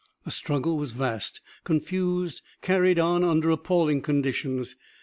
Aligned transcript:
The 0.25 0.31
struggle 0.31 0.77
was 0.77 0.93
vast, 0.93 1.41
confused, 1.63 2.41
carried 2.63 2.97
on 2.97 3.23
under 3.23 3.51
appalling 3.51 4.01
conditions. 4.01 4.75